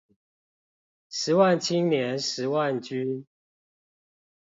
[1.11, 3.25] 十萬青年十萬軍